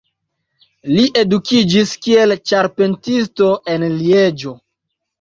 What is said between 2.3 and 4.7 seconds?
ĉarpentisto en Lieĝo.